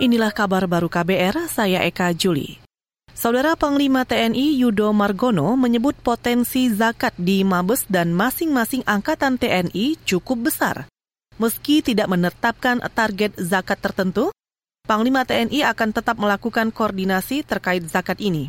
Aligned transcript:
Inilah 0.00 0.32
kabar 0.32 0.64
baru 0.64 0.88
KBR, 0.88 1.44
saya 1.52 1.84
Eka 1.84 2.16
Juli. 2.16 2.56
Saudara 3.12 3.52
Panglima 3.52 4.08
TNI 4.08 4.56
Yudo 4.56 4.96
Margono 4.96 5.52
menyebut 5.60 5.92
potensi 5.92 6.72
zakat 6.72 7.12
di 7.20 7.44
Mabes 7.44 7.84
dan 7.84 8.16
masing-masing 8.16 8.80
angkatan 8.88 9.36
TNI 9.36 10.00
cukup 10.08 10.48
besar. 10.48 10.88
Meski 11.36 11.84
tidak 11.84 12.08
menetapkan 12.08 12.80
target 12.96 13.36
zakat 13.36 13.76
tertentu, 13.76 14.32
Panglima 14.88 15.28
TNI 15.28 15.68
akan 15.68 15.92
tetap 15.92 16.16
melakukan 16.16 16.72
koordinasi 16.72 17.44
terkait 17.44 17.84
zakat 17.84 18.24
ini. 18.24 18.48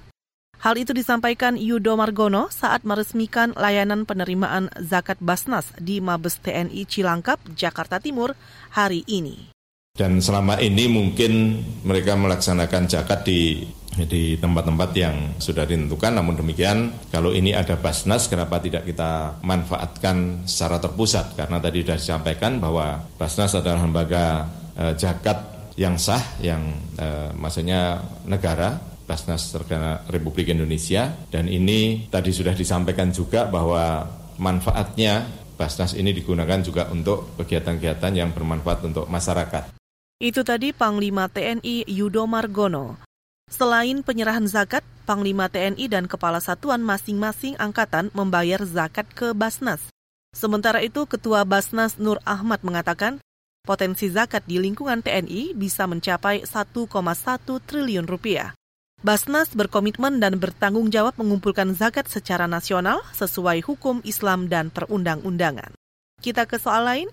Hal 0.63 0.79
itu 0.79 0.95
disampaikan 0.95 1.59
Yudo 1.59 1.99
Margono 1.99 2.47
saat 2.47 2.87
meresmikan 2.87 3.51
layanan 3.59 4.07
penerimaan 4.07 4.71
zakat 4.79 5.19
Basnas 5.19 5.67
di 5.75 5.99
Mabes 5.99 6.39
TNI 6.39 6.87
Cilangkap, 6.87 7.43
Jakarta 7.59 7.99
Timur 7.99 8.39
hari 8.71 9.03
ini. 9.03 9.51
Dan 10.01 10.17
selama 10.17 10.57
ini 10.57 10.89
mungkin 10.89 11.61
mereka 11.85 12.17
melaksanakan 12.17 12.89
zakat 12.89 13.21
di 13.21 13.61
di 14.07 14.39
tempat-tempat 14.39 14.89
yang 14.97 15.37
sudah 15.37 15.67
ditentukan. 15.67 16.17
Namun 16.17 16.41
demikian, 16.41 16.89
kalau 17.13 17.29
ini 17.35 17.53
ada 17.53 17.77
Basnas, 17.77 18.25
kenapa 18.25 18.57
tidak 18.57 18.87
kita 18.87 19.37
manfaatkan 19.45 20.47
secara 20.49 20.81
terpusat? 20.81 21.37
Karena 21.37 21.61
tadi 21.61 21.85
sudah 21.85 21.99
disampaikan 22.01 22.57
bahwa 22.57 23.03
Basnas 23.19 23.53
adalah 23.53 23.83
lembaga 23.83 24.49
eh, 24.79 24.97
zakat 24.97 25.69
yang 25.77 25.99
sah, 25.99 26.23
yang 26.41 26.71
eh, 26.95 27.29
maksudnya 27.35 27.99
negara, 28.25 28.79
Basnas 29.03 29.51
Negara 29.53 30.07
Republik 30.07 30.49
Indonesia. 30.49 31.13
Dan 31.27 31.45
ini 31.45 32.07
tadi 32.07 32.31
sudah 32.31 32.55
disampaikan 32.55 33.11
juga 33.11 33.45
bahwa 33.51 34.07
manfaatnya 34.39 35.27
Basnas 35.59 35.93
ini 35.99 36.15
digunakan 36.15 36.63
juga 36.63 36.87
untuk 36.89 37.37
kegiatan-kegiatan 37.37 38.17
yang 38.17 38.31
bermanfaat 38.31 38.87
untuk 38.87 39.05
masyarakat. 39.11 39.80
Itu 40.21 40.45
tadi 40.45 40.69
Panglima 40.69 41.25
TNI 41.33 41.89
Yudo 41.89 42.29
Margono. 42.29 43.01
Selain 43.49 44.05
penyerahan 44.05 44.45
zakat, 44.45 44.85
Panglima 45.09 45.49
TNI 45.49 45.89
dan 45.89 46.05
Kepala 46.05 46.37
Satuan 46.37 46.85
masing-masing 46.85 47.57
angkatan 47.57 48.13
membayar 48.13 48.61
zakat 48.61 49.09
ke 49.17 49.33
Basnas. 49.33 49.81
Sementara 50.29 50.77
itu, 50.85 51.09
Ketua 51.09 51.41
Basnas 51.41 51.97
Nur 51.97 52.21
Ahmad 52.21 52.61
mengatakan, 52.61 53.17
potensi 53.65 54.13
zakat 54.13 54.45
di 54.45 54.61
lingkungan 54.61 55.01
TNI 55.01 55.57
bisa 55.57 55.89
mencapai 55.89 56.45
1,1 56.45 56.85
triliun 57.65 58.05
rupiah. 58.05 58.53
Basnas 59.01 59.49
berkomitmen 59.57 60.21
dan 60.21 60.37
bertanggung 60.37 60.93
jawab 60.93 61.17
mengumpulkan 61.17 61.73
zakat 61.73 62.05
secara 62.05 62.45
nasional 62.45 63.01
sesuai 63.17 63.65
hukum 63.65 64.05
Islam 64.05 64.45
dan 64.53 64.69
perundang-undangan. 64.69 65.73
Kita 66.21 66.45
ke 66.45 66.61
soal 66.61 66.85
lain, 66.85 67.09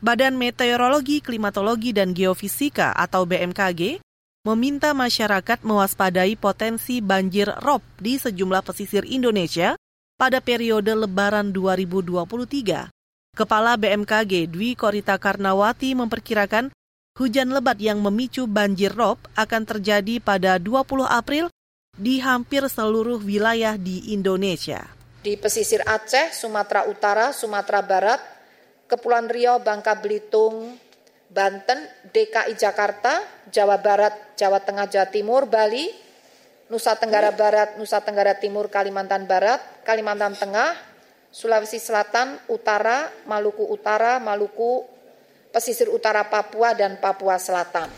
Badan 0.00 0.40
Meteorologi, 0.40 1.20
Klimatologi, 1.20 1.92
dan 1.92 2.16
Geofisika 2.16 2.96
atau 2.96 3.28
BMKG 3.28 4.00
meminta 4.48 4.96
masyarakat 4.96 5.60
mewaspadai 5.60 6.40
potensi 6.40 7.04
banjir 7.04 7.52
rob 7.60 7.84
di 8.00 8.16
sejumlah 8.16 8.64
pesisir 8.64 9.04
Indonesia 9.04 9.76
pada 10.16 10.40
periode 10.40 10.96
Lebaran 10.96 11.52
2023. 11.52 12.88
Kepala 13.36 13.76
BMKG 13.76 14.48
Dwi 14.48 14.72
Korita 14.72 15.20
Karnawati 15.20 15.92
memperkirakan 15.92 16.72
hujan 17.20 17.52
lebat 17.52 17.76
yang 17.76 18.00
memicu 18.00 18.48
banjir 18.48 18.96
rob 18.96 19.20
akan 19.36 19.68
terjadi 19.68 20.16
pada 20.24 20.56
20 20.56 21.04
April 21.04 21.52
di 21.92 22.24
hampir 22.24 22.64
seluruh 22.64 23.20
wilayah 23.20 23.76
di 23.76 24.16
Indonesia. 24.16 24.80
Di 25.20 25.36
pesisir 25.36 25.84
Aceh, 25.84 26.32
Sumatera 26.32 26.88
Utara, 26.88 27.36
Sumatera 27.36 27.84
Barat, 27.84 28.39
Kepulauan 28.90 29.30
Riau, 29.30 29.62
Bangka 29.62 29.94
Belitung, 30.02 30.74
Banten, 31.30 31.86
DKI 32.10 32.58
Jakarta, 32.58 33.22
Jawa 33.46 33.78
Barat, 33.78 34.34
Jawa 34.34 34.58
Tengah, 34.58 34.90
Jawa 34.90 35.06
Timur, 35.14 35.46
Bali, 35.46 35.86
Nusa 36.66 36.98
Tenggara 36.98 37.30
Barat, 37.30 37.78
Nusa 37.78 38.02
Tenggara 38.02 38.34
Timur, 38.34 38.66
Kalimantan 38.66 39.30
Barat, 39.30 39.62
Kalimantan 39.86 40.34
Tengah, 40.34 40.74
Sulawesi 41.30 41.78
Selatan, 41.78 42.34
Utara, 42.50 43.06
Maluku 43.30 43.62
Utara, 43.70 44.18
Maluku, 44.18 44.82
pesisir 45.54 45.86
utara 45.86 46.26
Papua, 46.26 46.74
dan 46.74 46.98
Papua 46.98 47.38
Selatan. 47.38 47.94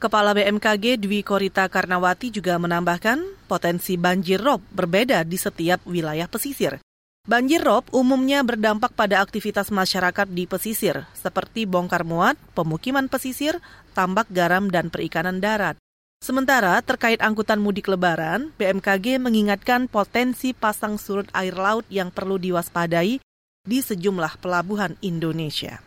Kepala 0.00 0.32
BMKG 0.32 0.96
Dwi 0.96 1.20
Korita 1.20 1.68
Karnawati 1.68 2.32
juga 2.32 2.56
menambahkan 2.56 3.20
potensi 3.44 4.00
banjir 4.00 4.40
rob 4.40 4.64
berbeda 4.72 5.20
di 5.28 5.36
setiap 5.36 5.84
wilayah 5.84 6.24
pesisir. 6.24 6.80
Banjir 7.28 7.60
rob 7.60 7.84
umumnya 7.92 8.40
berdampak 8.40 8.96
pada 8.96 9.20
aktivitas 9.20 9.68
masyarakat 9.68 10.24
di 10.32 10.48
pesisir, 10.48 11.04
seperti 11.12 11.68
bongkar 11.68 12.00
muat, 12.00 12.40
pemukiman 12.56 13.12
pesisir, 13.12 13.60
tambak 13.92 14.24
garam, 14.32 14.72
dan 14.72 14.88
perikanan 14.88 15.36
darat. 15.36 15.76
Sementara 16.24 16.80
terkait 16.80 17.20
angkutan 17.20 17.60
mudik 17.60 17.92
lebaran, 17.92 18.56
BMKG 18.56 19.20
mengingatkan 19.20 19.84
potensi 19.84 20.56
pasang 20.56 20.96
surut 20.96 21.28
air 21.36 21.52
laut 21.52 21.84
yang 21.92 22.08
perlu 22.08 22.40
diwaspadai 22.40 23.20
di 23.68 23.78
sejumlah 23.84 24.40
pelabuhan 24.40 24.96
Indonesia. 25.04 25.84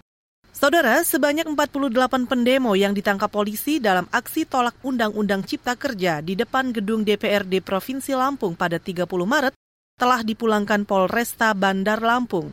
Saudara, 0.53 1.01
sebanyak 1.01 1.49
48 1.49 2.29
pendemo 2.29 2.77
yang 2.77 2.93
ditangkap 2.93 3.33
polisi 3.33 3.81
dalam 3.81 4.05
aksi 4.13 4.45
tolak 4.45 4.77
Undang-Undang 4.85 5.49
Cipta 5.49 5.73
Kerja 5.73 6.21
di 6.21 6.37
depan 6.37 6.69
gedung 6.69 7.01
DPRD 7.01 7.65
Provinsi 7.65 8.13
Lampung 8.13 8.53
pada 8.53 8.77
30 8.77 9.09
Maret 9.09 9.53
telah 9.97 10.25
dipulangkan 10.25 10.83
Polresta 10.83 11.55
Bandar 11.55 12.03
Lampung. 12.03 12.51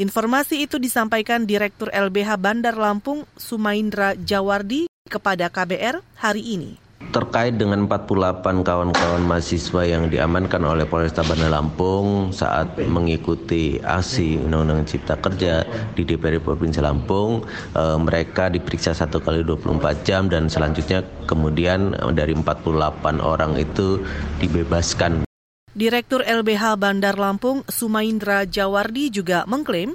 Informasi 0.00 0.64
itu 0.64 0.80
disampaikan 0.80 1.44
Direktur 1.44 1.92
LBH 1.92 2.40
Bandar 2.40 2.76
Lampung 2.76 3.28
Sumaindra 3.36 4.16
Jawardi 4.16 4.88
kepada 5.08 5.52
KBR 5.52 6.00
hari 6.16 6.56
ini 6.56 6.90
terkait 7.10 7.58
dengan 7.58 7.88
48 7.90 8.62
kawan-kawan 8.62 9.24
mahasiswa 9.26 9.82
yang 9.82 10.12
diamankan 10.12 10.62
oleh 10.62 10.86
Polresta 10.86 11.26
Bandar 11.26 11.50
Lampung 11.50 12.30
saat 12.30 12.78
mengikuti 12.78 13.82
aksi 13.82 14.38
Undang-Undang 14.38 14.86
Cipta 14.86 15.18
Kerja 15.18 15.66
di 15.96 16.06
DPR 16.06 16.38
Provinsi 16.38 16.78
Lampung, 16.78 17.42
e, 17.74 17.82
mereka 17.98 18.46
diperiksa 18.52 18.94
satu 18.94 19.18
kali 19.18 19.42
24 19.42 20.06
jam 20.06 20.30
dan 20.30 20.46
selanjutnya 20.46 21.02
kemudian 21.26 21.98
dari 22.14 22.36
48 22.36 23.18
orang 23.18 23.58
itu 23.58 24.04
dibebaskan. 24.38 25.29
Direktur 25.70 26.26
LBH 26.26 26.74
Bandar 26.82 27.14
Lampung 27.14 27.62
Sumaindra 27.70 28.42
Jawardi 28.42 29.06
juga 29.06 29.46
mengklaim 29.46 29.94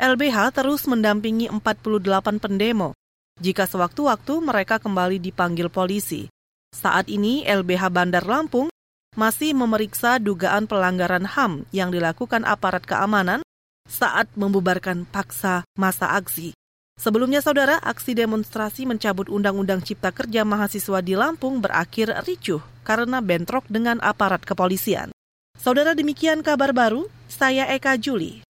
LBH 0.00 0.56
terus 0.56 0.88
mendampingi 0.88 1.52
48 1.52 2.40
pendemo 2.40 2.96
jika 3.36 3.68
sewaktu-waktu 3.68 4.40
mereka 4.40 4.80
kembali 4.80 5.20
dipanggil 5.20 5.68
polisi. 5.68 6.32
Saat 6.72 7.12
ini 7.12 7.44
LBH 7.44 7.92
Bandar 7.92 8.24
Lampung 8.24 8.72
masih 9.12 9.52
memeriksa 9.52 10.16
dugaan 10.16 10.64
pelanggaran 10.64 11.28
HAM 11.28 11.68
yang 11.68 11.92
dilakukan 11.92 12.48
aparat 12.48 12.88
keamanan 12.88 13.44
saat 13.84 14.24
membubarkan 14.40 15.04
paksa 15.04 15.68
masa 15.76 16.16
aksi. 16.16 16.56
Sebelumnya, 16.96 17.44
saudara, 17.44 17.76
aksi 17.76 18.16
demonstrasi 18.16 18.88
mencabut 18.88 19.28
Undang-Undang 19.28 19.84
Cipta 19.84 20.16
Kerja 20.16 20.48
mahasiswa 20.48 21.04
di 21.04 21.12
Lampung 21.12 21.60
berakhir 21.60 22.12
ricuh 22.24 22.79
karena 22.90 23.22
bentrok 23.22 23.70
dengan 23.70 24.02
aparat 24.02 24.42
kepolisian. 24.42 25.14
Saudara 25.54 25.94
demikian 25.94 26.42
kabar 26.42 26.74
baru, 26.74 27.06
saya 27.30 27.70
Eka 27.70 27.94
Juli. 27.94 28.42